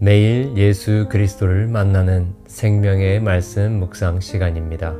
[0.00, 4.94] 매일 예수 그리스도를 만나는 생명의 말씀 묵상 시간입니다.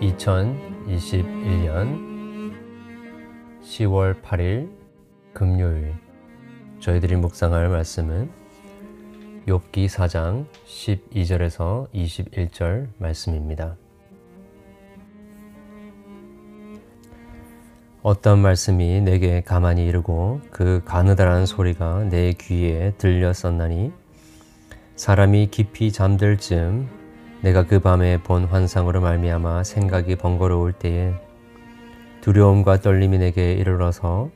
[0.00, 2.54] (2021년
[3.60, 4.70] 10월 8일)
[5.34, 5.92] 금요일
[6.80, 8.43] 저희들이 묵상할 말씀은
[9.46, 13.76] 욥기 4장 12절에서 21절 말씀입니다.
[18.02, 23.92] 어떤 말씀이 내게 가만히 이르고 그 가느다란 소리가 내 귀에 들렸었나니
[24.96, 26.88] 사람이 깊이 잠들 즈음
[27.42, 31.12] 내가 그 밤에 본 환상으로 말미암아 생각이 번거로울 때에
[32.22, 34.30] 두려움과 떨림이 내게 이르러서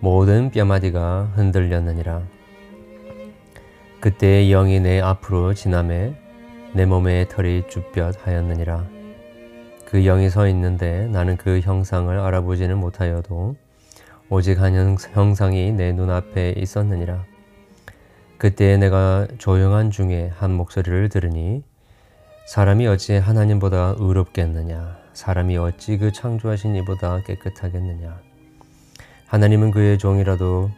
[0.00, 2.31] 모든 뼈마디가 흔들렸느니라.
[4.02, 6.12] 그때 영이 내 앞으로 지남에
[6.72, 8.84] 내 몸의 털이 쭈뼛 하였느니라.
[9.84, 13.54] 그 영이 서 있는데 나는 그 형상을 알아보지는 못하여도
[14.28, 17.24] 오직 한 형상이 내 눈앞에 있었느니라.
[18.38, 21.62] 그때 내가 조용한 중에 한 목소리를 들으니
[22.48, 24.98] 사람이 어찌 하나님보다 의롭겠느냐?
[25.12, 28.18] 사람이 어찌 그 창조하신 이보다 깨끗하겠느냐?
[29.28, 30.72] 하나님은 그의 종이라도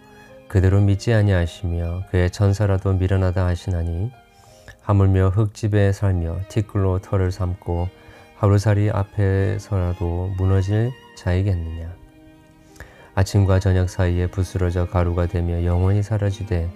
[0.49, 4.13] 그대로 믿지 아니하시며 그의 천사라도 미련하다 하시나니
[4.83, 7.89] 하물며 흙집에 살며 티끌로 털을 삼고
[8.37, 11.95] 하루살이 앞에서라도 무너질 자이겠느냐?
[13.15, 16.69] 아침과 저녁 사이에 부스러져 가루가 되며 영원히 사라지되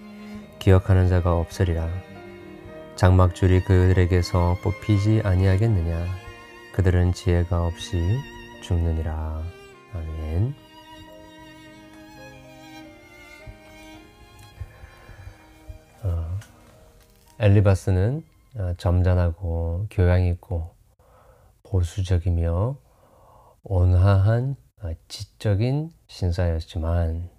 [0.58, 1.88] 기억하는 자가 없으리라.
[2.96, 6.06] 장막줄이 그들에게서 뽑히지 아니하겠느냐?
[6.72, 8.18] 그들은 지혜가 없이
[8.62, 9.42] 죽느니라.
[9.94, 10.67] 아멘
[17.40, 18.24] 엘리바스는
[18.56, 20.74] 어, 점잖하고 교양 있고
[21.62, 22.76] 보수적이며
[23.62, 27.30] 온화한 어, 지적인 신사였지만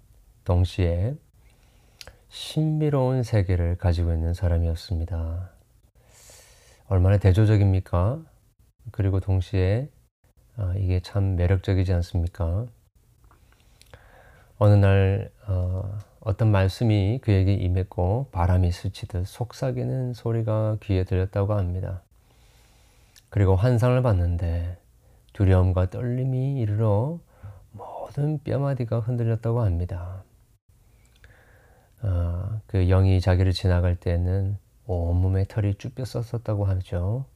[0.44, 1.14] 동시에
[2.30, 5.50] 신비로운 세계를 가지고 있는 사람이었습니다.
[6.88, 8.20] 얼마나 대조적입니까?
[8.92, 9.88] 그리고 동시에
[10.76, 12.66] 이게 참 매력적이지 않습니까?
[14.58, 22.02] 어느 날 어, 어떤 말씀이 그에게 임했고 바람이 스치듯 속삭이는 소리가 귀에 들렸다고 합니다.
[23.30, 24.76] 그리고 환상을 봤는데
[25.32, 27.20] 두려움과 떨림이 이르러
[27.72, 30.24] 모든 뼈마디가 흔들렸다고 합니다.
[32.02, 34.56] 어, 그 영이 자기를 지나갈 때는
[34.86, 37.26] 온몸에 털이 쭉 뼈썼었다고 하죠.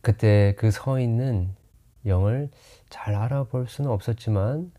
[0.00, 1.54] 그때 그 서 있는
[2.06, 2.50] 영을
[2.88, 4.72] 잘 알아볼 수는 없었지만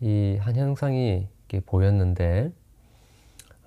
[0.00, 2.52] 이 한 형상이 게 보였는데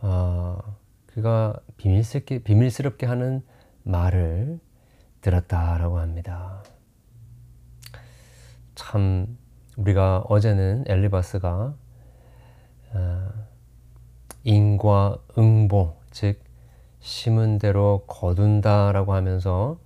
[0.02, 0.58] 어,
[1.06, 3.44] 그가 비밀스럽게, 비밀스럽게 하는
[3.84, 4.60] 말을
[5.20, 6.64] 들었다라고 합니다.
[8.76, 9.38] 참
[9.76, 11.76] 우리가 어제는 엘리바스가
[12.94, 13.30] 어,
[14.46, 16.42] 인과 응보 즉
[17.02, 19.78] 심은 대로 거둔다라고 하면서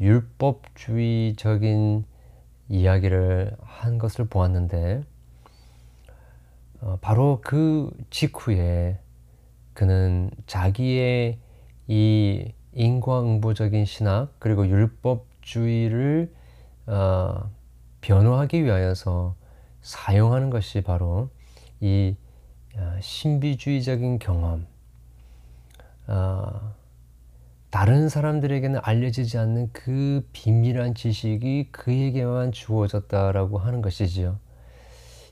[0.00, 1.36] 율법주의적인
[2.70, 5.15] 이야기를 한 것을 보았는데 어,
[7.00, 8.98] 바로 그 직후에
[9.72, 11.38] 그는 자기의
[11.88, 16.32] 이 인과응보적인 신학 그리고 율법주의를
[16.86, 17.50] 어,
[18.00, 19.34] 변호하기 위하여서
[19.82, 21.30] 사용하는 것이 바로
[21.80, 22.16] 이
[22.76, 24.66] 어, 신비주의적인 경험,
[26.06, 26.74] 어,
[27.70, 34.38] 다른 사람들에게는 알려지지 않는 그 비밀한 지식이 그에게만 주어졌다라고 하는 것이지요.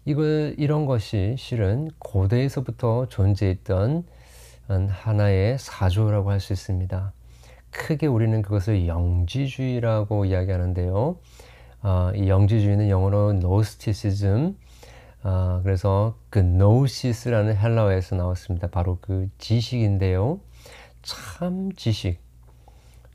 [0.07, 4.05] 이거 이런 것이 실은 고대에서부터 존재했던
[4.89, 7.13] 하나의 사조라고 할 수 있습니다.
[7.71, 11.17] 크게 우리는 그것을 영지주의라고 이야기하는데요.
[11.83, 14.57] 어, 이 영지주의는 영어로 노스티시즘,
[15.25, 18.69] 어, 그래서 그 노시스라는 헬라어에서 나왔습니다.
[18.69, 20.39] 바로 그 지식인데요.
[21.03, 22.21] 참 지식,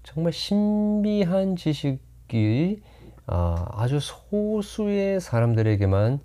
[0.03, 2.81] 정말 신비한 지식이
[3.27, 6.19] 어, 아주 소수의 사람들에게만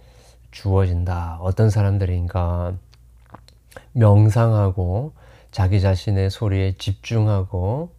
[0.55, 1.39] 주어진다.
[1.41, 2.75] 어떤 사람들인가
[3.93, 5.13] 명상하고
[5.51, 7.91] 자기 자신의 소리에 집중하고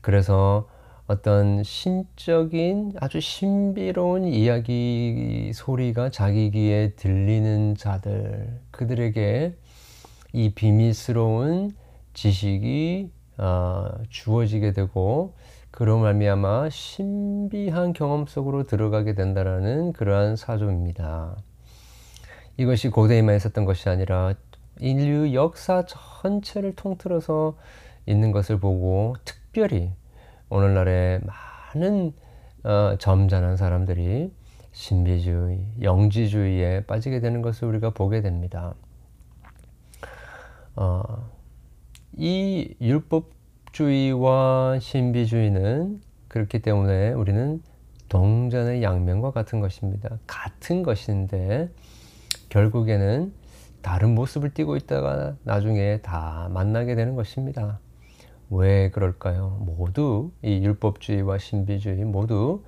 [0.00, 0.68] 그래서
[1.06, 9.54] 어떤 신적인 아주 신비로운 이야기 소리가 자기 귀에 들리는 자들 그들에게
[10.32, 11.72] 이 비밀스러운
[12.14, 15.34] 지식이 어, 주어지게 되고
[15.70, 21.36] 그로 말미암아 신비한 경험 속으로 들어가게 된다라는 그러한 사조입니다.
[22.58, 24.34] 이것이 고대에만 있었던 것이 아니라
[24.80, 27.56] 인류 역사 전체를 통틀어서
[28.04, 29.92] 있는 것을 보고 특별히
[30.50, 31.20] 오늘날의
[31.74, 32.12] 많은
[32.64, 34.32] 어, 점잖은 사람들이
[34.72, 38.74] 신비주의, 영지주의에 빠지게 되는 것을 우리가 보게 됩니다.
[40.74, 41.02] 어,
[42.16, 47.62] 이 율법주의와 신비주의는 그렇기 때문에 우리는
[48.08, 50.18] 동전의 양면과 같은 것입니다.
[50.26, 51.70] 같은 것인데
[52.48, 53.32] 결국에는
[53.82, 57.80] 다른 모습을 띠고 있다가 나중에 다 만나게 되는 것입니다.
[58.50, 59.58] 왜 그럴까요?
[59.60, 62.64] 모두 이 율법주의와 신비주의 모두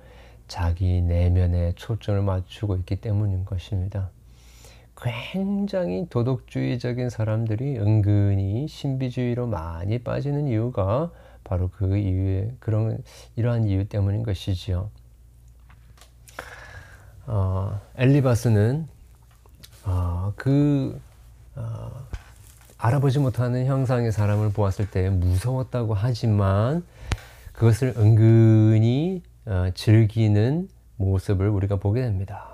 [0.47, 4.09] 자기 내면에 초점을 맞추고 있기 때문인 것입니다.
[5.01, 11.11] 굉장히 도덕주의적인 사람들이 은근히 신비주의로 많이 빠지는 이유가
[11.43, 13.03] 바로 그 이유에 그런
[13.35, 14.91] 이러한 이유 때문인 것이지요.
[17.25, 18.87] 어, 엘리바스는
[19.85, 20.99] 어, 그
[21.55, 21.91] 어,
[22.77, 26.83] 알아보지 못하는 형상의 사람을 보았을 때 무서웠다고 하지만
[27.53, 32.47] 그것을 은근히 어, 즐기는 모습을 우리가 보게 됩니다.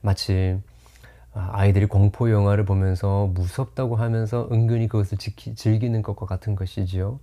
[0.00, 0.60] 마치
[1.34, 7.20] 아, 아이들이 공포 영화를 보면서 무섭다고 하면서 은근히 그것을 지키, 즐기는 것과 같은 것이지요.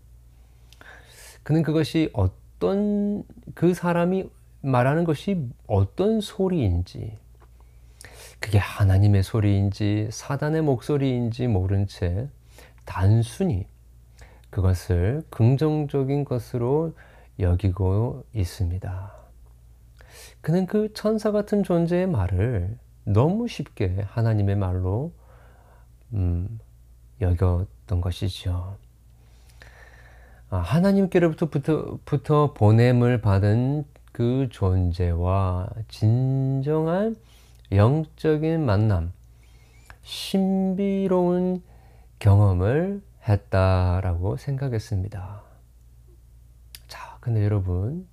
[1.42, 3.24] 그는 그것이 어떤
[3.56, 4.30] 그 사람이
[4.62, 7.18] 말하는 것이 어떤 소리인지
[8.44, 12.28] 그게 하나님의 소리인지 사단의 목소리인지 모른 채
[12.84, 13.66] 단순히
[14.50, 16.94] 그것을 긍정적인 것으로
[17.40, 19.14] 여기고 있습니다.
[20.42, 25.14] 그는 그 천사 같은 존재의 말을 너무 쉽게 하나님의 말로
[26.12, 26.60] 음,
[27.22, 28.76] 여겼던 것이죠.
[30.50, 37.16] 아, 하나님께로부터 보냄을 받은 그 존재와 진정한
[37.76, 39.14] 영적인 만남,
[40.04, 41.64] 신비로운
[42.20, 45.42] 경험을 했다라고 생각했습니다.
[46.88, 48.08] 자, 근데 여러분,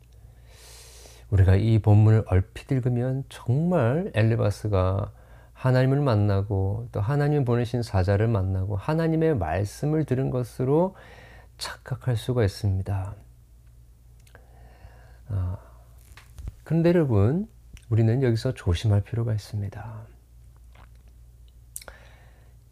[1.30, 5.12] 우리가 이 본문을 얼핏 읽으면 정말 엘리바스가
[5.52, 10.96] 하나님을 만나고 또 하나님 보내신 사자를 만나고 하나님의 말씀을 들은 것으로
[11.58, 13.14] 착각할 수가 있습니다.
[15.28, 15.56] 아,
[16.64, 17.46] 그런데 여러분,
[17.90, 20.06] 우리는 여기서 조심할 필요가 있습니다.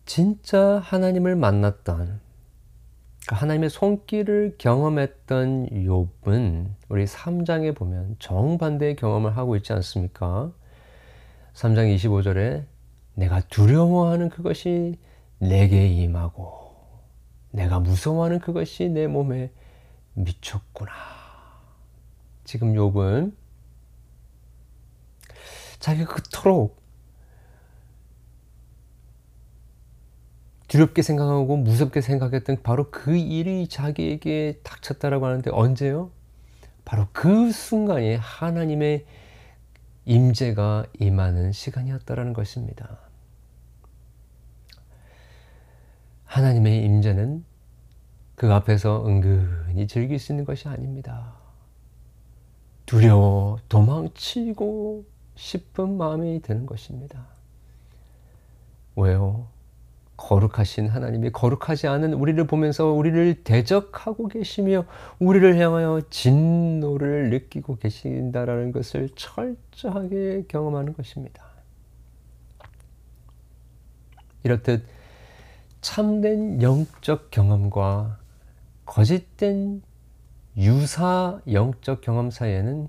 [0.07, 2.21] 진짜 하나님을 만났던
[3.27, 10.53] 그러니까 하나님의 손길을 경험했던 욥은 우리 3장에 보면 정반대의 경험을 하고 있지 않습니까?
[11.53, 12.65] 3장 25절에
[13.15, 14.99] 내가 두려워하는 그것이
[15.41, 16.73] 내게 임하고
[17.51, 19.51] 내가 무서워하는 그것이 내 몸에
[20.15, 20.93] 미쳤구나.
[22.45, 23.33] 지금 욥은
[25.79, 26.79] 자기가 그토록
[30.69, 36.11] 두렵게 생각하고 무섭게 생각했던 바로 그 일이 자기에게 닥쳤다라고 하는데 언제요?
[36.85, 39.07] 바로 그 순간에 하나님의
[40.05, 42.99] 임재가 임하는 시간이었다라는 것입니다.
[46.25, 47.45] 하나님의 임재는
[48.35, 51.35] 그 앞에서 은근히 즐길 수 있는 것이 아닙니다.
[52.87, 55.05] 두려워 도망치고
[55.39, 57.27] 싶은 마음이 드는 것입니다.
[58.97, 59.47] 왜요?
[60.17, 64.85] 거룩하신 하나님이 거룩하지 않은 우리를 보면서 우리를 대적하고 계시며
[65.21, 71.45] 우리를 향하여 진노를 느끼고 계신다라는 것을 철저하게 경험하는 것입니다.
[74.43, 74.85] 이렇듯
[75.81, 78.19] 참된 영적 경험과
[78.87, 79.83] 거짓된
[80.57, 82.89] 유사 영적 경험 사이에는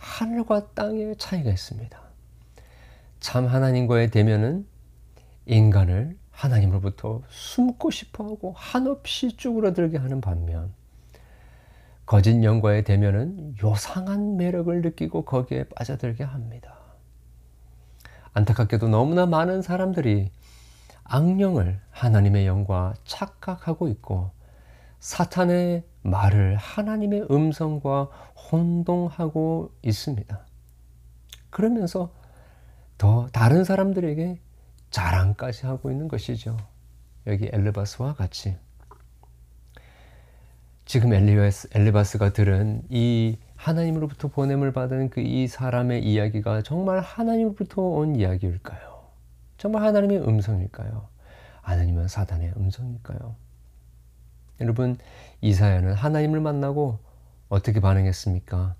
[0.00, 2.00] 하늘과 땅의 차이가 있습니다.
[3.20, 4.66] 참 하나님과의 대면은
[5.44, 10.72] 인간을 하나님으로부터 숨고 싶어 하고 한없이 쭈그러들게 하는 반면,
[12.06, 16.78] 거짓 영과의 대면은 요상한 매력을 느끼고 거기에 빠져들게 합니다.
[18.32, 20.30] 안타깝게도 너무나 많은 사람들이
[21.04, 24.30] 악령을 하나님의 영과 착각하고 있고,
[24.98, 28.04] 사탄의 말을 하나님의 음성과
[28.50, 30.46] 혼동하고 있습니다.
[31.50, 32.12] 그러면서
[32.98, 34.38] 더 다른 사람들에게
[34.90, 36.56] 자랑까지 하고 있는 것이죠.
[37.26, 38.56] 여기 엘리바스와 같이.
[40.84, 48.16] 지금 엘리바스, 엘리바스가 들은 이 하나님으로부터 보냄을 받은 그 이 사람의 이야기가 정말 하나님으로부터 온
[48.16, 49.04] 이야기일까요?
[49.56, 51.08] 정말 하나님의 음성일까요?
[51.62, 53.36] 아니면 사단의 음성일까요?
[54.60, 54.98] 여러분
[55.40, 56.98] 이사야는 하나님을 만나고
[57.48, 58.74] 어떻게 반응했습니까?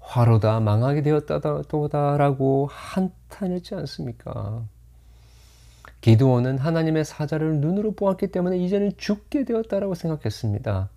[0.00, 4.64] 화로다 망하게 되었다도다라고 한탄했지 않습니까?
[6.00, 10.90] 기도원은 하나님의 사자를 눈으로 보았기 때문에 이제는 죽게 되었다라고 생각했습니다.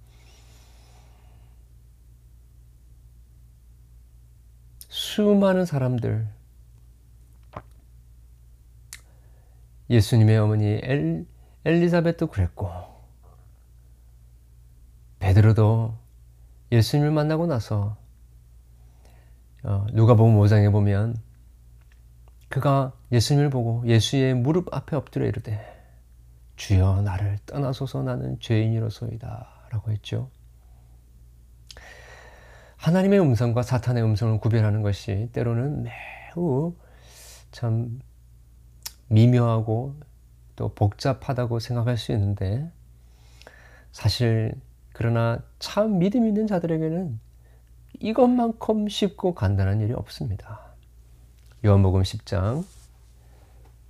[4.90, 6.28] 수많은 사람들
[9.90, 11.26] 예수님의 어머니 엘,
[11.64, 12.95] 엘리사벳도 그랬고
[15.20, 15.96] 베드로도
[16.72, 17.98] 예수님을 만나고 나서
[19.64, 21.18] 어, 누가복음 5장에 보면
[22.50, 25.60] 그가 예수님을 보고 예수의 무릎 앞에 엎드려 이르되
[26.56, 30.30] 주여 나를 떠나소서 나는 죄인이로소이다 라고 했죠.
[32.78, 36.76] 하나님의 음성과 사탄의 음성을 구별하는 것이 때로는 매우
[37.52, 38.00] 참
[39.08, 40.00] 미묘하고
[40.56, 42.72] 또 복잡하다고 생각할 수 있는데
[43.92, 44.54] 사실
[44.98, 47.20] 그러나 참 믿음 있는 자들에게는
[48.00, 50.62] 이것만큼 쉽고 간단한 일이 없습니다.
[51.66, 52.64] 요한복음 10장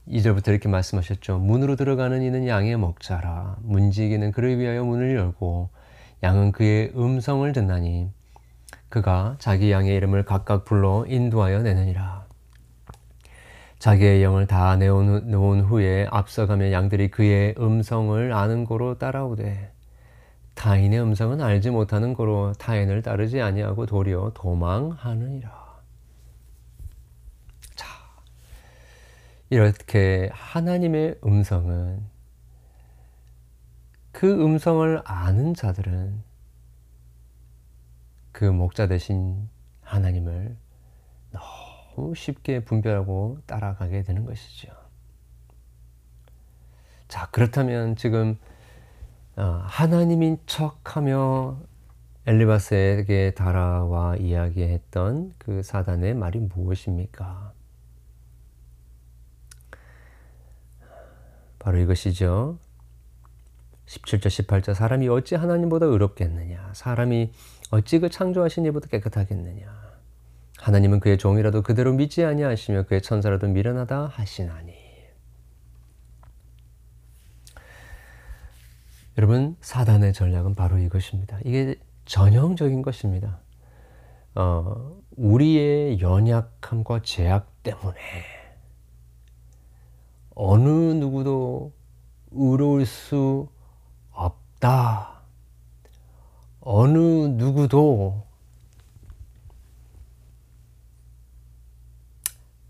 [0.07, 1.37] 2절부터 이렇게 말씀하셨죠.
[1.37, 3.57] 문으로 들어가는 이는 양의 목자라.
[3.61, 5.69] 문지기는 그를 위하여 문을 열고
[6.23, 8.09] 양은 그의 음성을 듣나니
[8.89, 12.25] 그가 자기 양의 이름을 각각 불러 인도하여 내느니라.
[13.77, 19.74] 자기의 영을 다 내어놓은 후에 앞서가며 양들이 그의 음성을 아는 고로 따라오되
[20.55, 25.65] 타인의 음성은 알지 못하는 고로 타인을 따르지 아니하고 도리어 도망하느니라.
[29.49, 32.03] 이렇게 하나님의 음성은
[34.11, 36.23] 그 음성을 아는 자들은
[38.31, 39.47] 그 목자 대신
[39.81, 40.57] 하나님을
[41.31, 44.73] 너무 쉽게 분별하고 따라가게 되는 것이죠.
[47.07, 48.45] 자, 그렇다면 지금 어,
[49.35, 51.59] 하나님인 척하며
[52.25, 57.53] 엘리바스에게 달아와 이야기했던 그 사단의 말이 무엇입니까?
[61.59, 62.57] 바로 이것이죠.
[63.85, 67.31] 17절 18절 사람이 어찌 하나님보다 의롭겠느냐 사람이
[67.71, 69.67] 어찌 그 창조하신 이보다 깨끗하겠느냐
[70.57, 74.84] 하나님은 그의 종이라도 그대로 믿지 아니하시며 그의 천사라도 미련하다 하시나니
[79.17, 81.39] 여러분 사단의 전략은 바로 이것입니다.
[81.45, 83.39] 이게 전형적인 것입니다.
[84.35, 87.97] 어, 우리의 연약함과 제약 때문에
[90.35, 91.71] 어느 누구도
[92.31, 93.47] 의로울 수
[94.11, 95.21] 없다.
[96.59, 98.25] 어느 누구도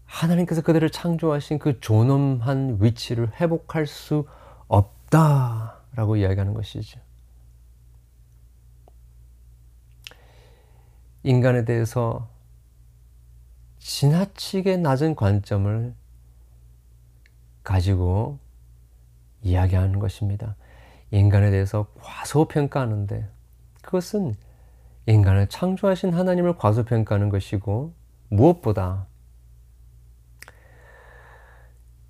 [0.06, 4.28] 하나님께서 그들을 창조하신 그 존엄한 위치를 회복할 수
[4.68, 7.00] 없다 라고 이야기하는 것이죠.
[11.24, 12.30] 인간에 대해서
[13.80, 15.94] 지나치게 낮은 관점을
[17.64, 18.40] 가지고
[19.42, 20.56] 이야기하는 것입니다.
[21.12, 23.28] 인간에 대해서 과소평가하는데
[23.82, 24.36] 그것은
[25.08, 27.94] 인간을 창조하신 하나님을 과소평가하는 것이고
[28.30, 29.08] 무엇보다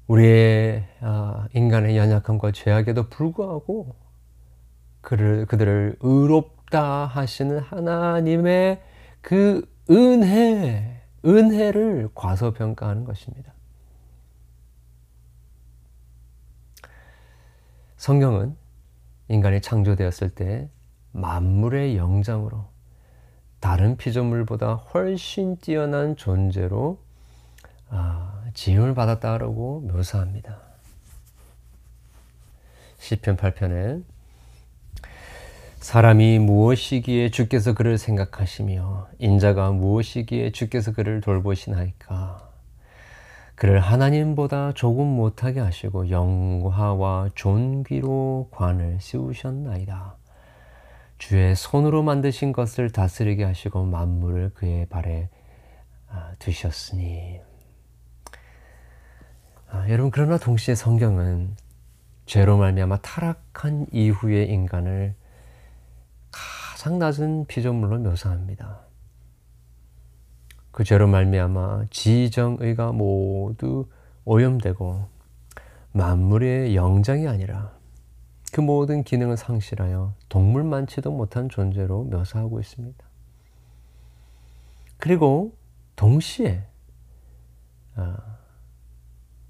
[0.07, 3.95] 우리의 아, 인간의 연약함과 죄악에도 불구하고
[5.01, 8.81] 그를 그들을 의롭다 하시는 하나님의
[9.21, 13.53] 그 은혜 은혜를 과소평가하는 것입니다.
[17.97, 18.55] 성경은
[19.27, 20.69] 인간이 창조되었을 때
[21.11, 22.65] 만물의 영장으로
[23.59, 26.99] 다른 피조물보다 훨씬 뛰어난 존재로
[27.89, 30.57] 아, 지음을 받았다라고 묘사합니다.
[32.97, 34.03] 시편 8편에
[35.79, 42.49] 사람이 무엇이기에 주께서 그를 생각하시며 인자가 무엇이기에 주께서 그를 돌보시나이까
[43.53, 50.15] 그를 하나님보다 조금 못하게 하시고 영화와 존귀로 관을 씌우셨나이다.
[51.17, 55.29] 주의 손으로 만드신 것을 다스리게 하시고 만물을 그의 발에
[56.09, 57.39] 아, 두셨으니
[59.75, 61.57] 아, 여러분 그러나 동시에 성경은
[62.25, 65.13] 죄로 말미암아 타락한 이후의 인간을
[66.31, 68.79] 가장 낮은 피조물로 묘사합니다.
[70.71, 73.89] 그 죄로 말미암아 지정의가 모두
[74.23, 75.09] 오염되고
[75.91, 77.73] 만물의 영장이 아니라
[78.53, 83.05] 그 모든 기능을 상실하여 동물 많지도 못한 존재로 묘사하고 있습니다.
[84.97, 85.53] 그리고
[85.97, 86.63] 동시에
[87.97, 88.34] 아,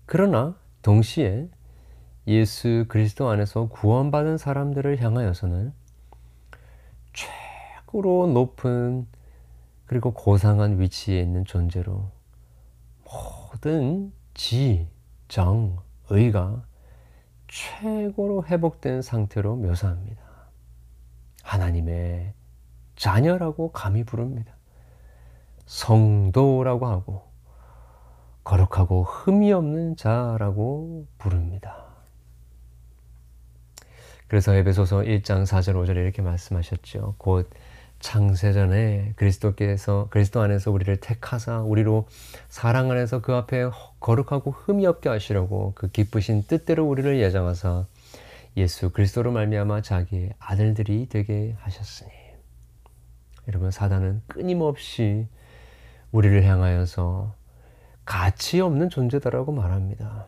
[0.06, 1.50] 그러나 동시에
[2.28, 5.74] 예수 그리스도 안에서 구원받은 사람들을 향하여서는
[7.14, 9.08] 최고로 높은
[9.86, 12.10] 그리고 고상한 위치에 있는 존재로
[13.06, 14.88] 모든 지,
[15.28, 15.78] 정,
[16.10, 16.64] 의가
[17.48, 20.22] 최고로 회복된 상태로 묘사합니다.
[21.44, 22.34] 하나님의
[22.96, 24.56] 자녀라고 감히 부릅니다.
[25.66, 27.35] 성도라고 하고
[28.46, 31.84] 거룩하고 흠이 없는 자라고 부릅니다.
[34.28, 37.16] 그래서 에베소서 1장 4절 5절에 이렇게 말씀하셨죠.
[37.18, 37.50] 곧
[38.00, 42.08] 창세전에 그리스도께서 그리스도 안에서 우리를 택하사 우리로
[42.50, 47.86] 사랑 안에서 그 앞에 거룩하고 흠이 없게 하시려고 그 기쁘신 뜻대로 우리를 예정하사
[48.58, 52.12] 예수 그리스도로 말미암아 자기의 아들들이 되게 하셨으니
[53.48, 55.28] 여러분 사단은 끊임없이
[56.12, 57.34] 우리를 향하여서
[58.06, 60.28] 가치 없는 존재다라고 말합니다.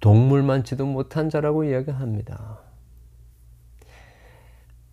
[0.00, 2.60] 동물만치도 못한 자라고 이야기합니다.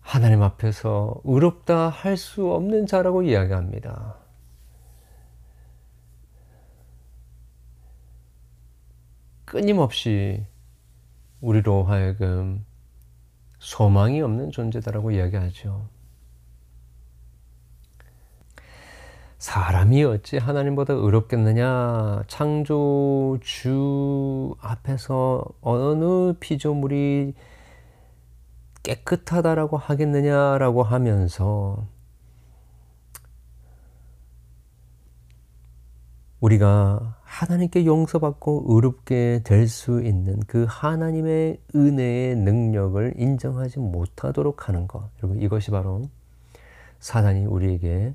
[0.00, 4.16] 하나님 앞에서 의롭다 할 수 없는 자라고 이야기합니다.
[9.44, 10.46] 끊임없이
[11.40, 12.64] 우리로 하여금
[13.58, 15.88] 소망이 없는 존재다라고 이야기하죠.
[19.40, 22.24] 사람이 어찌 하나님보다 의롭겠느냐?
[22.28, 23.34] 창조주
[24.60, 27.32] 앞에서 어느 피조물이
[28.82, 31.86] 깨끗하다라고 하겠느냐라고 하면서
[36.40, 45.08] 우리가 하나님께 용서받고 의롭게 될 수 있는 그 하나님의 은혜의 능력을 인정하지 못하도록 하는 것.
[45.22, 46.02] 여러분, 이것이 바로
[46.98, 48.14] 사단이 우리에게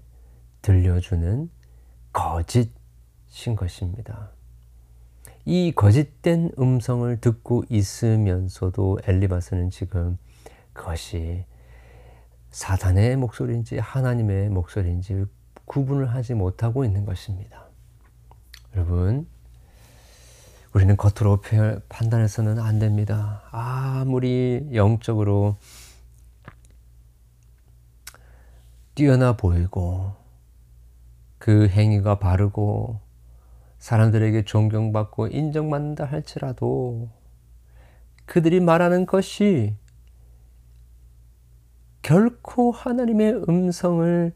[0.65, 1.48] 들려주는
[2.12, 4.31] 거짓인 것입니다.
[5.45, 10.17] 이 거짓된 음성을 듣고 있으면서도 엘리바스는 지금
[10.74, 11.45] 그것이
[12.50, 15.25] 사단의 목소리인지 하나님의 목소리인지
[15.65, 17.65] 구분을 하지 못하고 있는 것입니다.
[18.74, 19.27] 여러분,
[20.74, 21.41] 우리는 겉으로
[21.89, 23.43] 판단해서는 안 됩니다.
[23.51, 25.57] 아무리 영적으로
[28.95, 30.25] 뛰어나 보이고
[31.45, 33.01] 그 행위가 바르고
[33.77, 37.11] 사람들에게 존경받고 인정받는다 할지라도
[38.25, 39.75] 그들이 말하는 것이
[42.01, 44.33] 결코 하나님의 음성을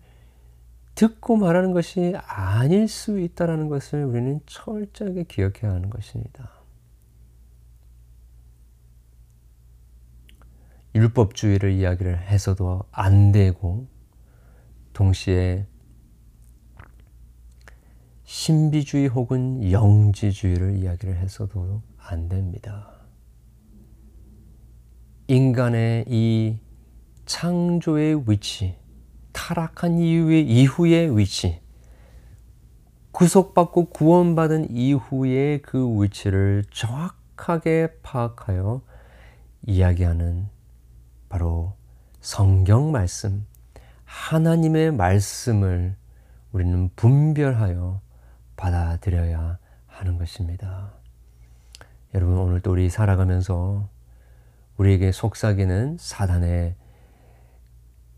[0.94, 6.52] 듣고 말하는 것이 아닐 수 있다는 것을 우리는 철저하게 기억해야 하는 것입니다.
[10.94, 13.88] 율법주의를 이야기를 해서도 안 되고
[14.94, 15.66] 동시에
[18.30, 22.92] 신비주의 혹은 영지주의를 이야기를 해서도 안 됩니다.
[25.26, 26.60] 인간의 이
[27.26, 28.76] 창조의 위치,
[29.32, 31.60] 타락한 이후의, 이후의 위치,
[33.14, 38.84] 구속받고 구원받은 이후의 그 위치를 정확하게 파악하여
[39.66, 40.50] 이야기하는
[41.30, 41.74] 바로
[42.22, 43.48] 성경 말씀,
[44.06, 45.96] 하나님의 말씀을
[46.52, 48.02] 우리는 분별하여
[48.60, 50.92] 받아들여야 하는 것입니다.
[52.14, 53.88] 여러분, 오늘 또 우리 살아가면서
[54.78, 56.76] 우리에게 속삭이는 사단의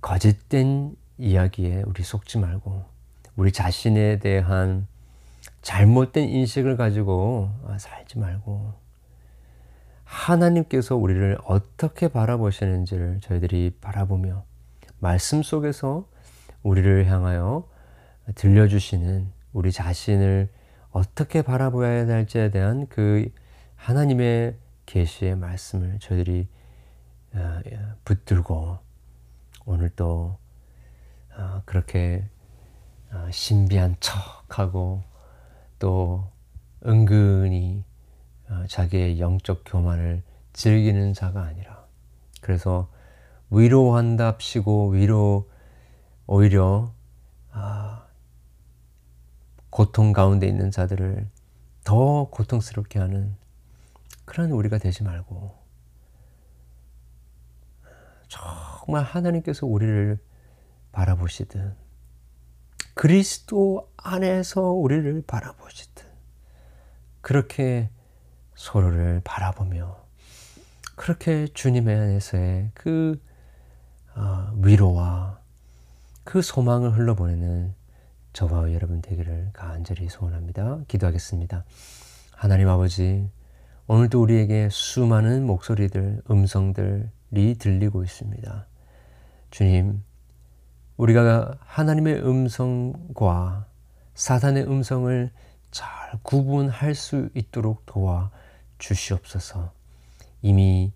[0.01, 2.85] 거짓된 이야기에 우리 속지 말고
[3.35, 4.87] 우리 자신에 대한
[5.61, 8.73] 잘못된 인식을 가지고 살지 말고
[10.03, 14.43] 하나님께서 우리를 어떻게 바라보시는지를 저희들이 바라보며
[14.99, 16.07] 말씀 속에서
[16.63, 17.67] 우리를 향하여
[18.35, 20.49] 들려주시는 우리 자신을
[20.91, 23.29] 어떻게 바라보아야 할지에 대한 그
[23.75, 26.47] 하나님의 계시의 말씀을 저희들이
[27.33, 27.59] 어,
[28.03, 28.77] 붙들고
[29.65, 30.37] 오늘 또
[31.37, 32.27] 어, 그렇게
[33.11, 35.03] 어, 신비한 척하고
[35.79, 36.29] 또
[36.85, 37.83] 은근히
[38.49, 41.85] 어, 자기의 영적 교만을 즐기는 자가 아니라
[42.41, 42.89] 그래서
[43.49, 45.49] 위로한답시고 위로
[46.27, 46.93] 오히려
[47.51, 48.00] 아,
[49.71, 51.27] 고통 가운데 있는 자들을
[51.83, 53.35] 더 고통스럽게 하는
[54.25, 55.57] 그런 우리가 되지 말고
[58.27, 60.19] 정말 하나님께서 우리를
[60.91, 61.75] 바라보시듯
[62.93, 66.05] 그리스도 안에서 우리를 바라보시듯
[67.21, 67.89] 그렇게
[68.55, 70.01] 서로를 바라보며
[70.95, 73.21] 그렇게 주님의 안에서의 그
[74.15, 75.39] 어, 위로와
[76.23, 77.73] 그 소망을 흘러보내는
[78.33, 80.79] 저와 여러분 되기를 간절히 소원합니다.
[80.87, 81.65] 기도하겠습니다.
[82.31, 83.29] 하나님 아버지,
[83.87, 88.67] 오늘도 우리에게 수많은 목소리들, 음성들이 들리고 있습니다.
[89.49, 90.01] 주님,
[90.95, 93.65] 우리가 하나님의 음성과
[94.13, 95.29] 사단의 음성을
[95.71, 98.31] 잘 구분할 수 있도록 도와
[98.77, 99.73] 주시옵소서.
[100.41, 100.93] 이미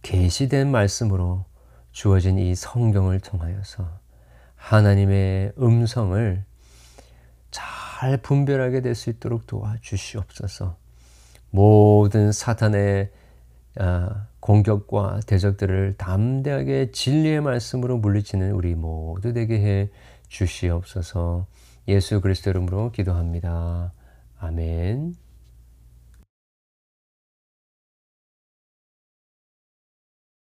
[0.00, 1.44] 계시된 말씀으로
[1.92, 4.00] 주어진 이 성경을 통하여서
[4.56, 6.44] 하나님의 음성을
[7.50, 10.76] 잘 분별하게 될 수 있도록 도와주시옵소서.
[11.50, 13.10] 모든 사탄의
[13.78, 19.90] 아, 공격과 대적들을 담대하게 진리의 말씀으로 물리치는 우리 모두 되게 해
[20.28, 21.46] 주시옵소서.
[21.88, 23.92] 예수 그리스도 이름으로 기도합니다.
[24.38, 25.14] 아멘.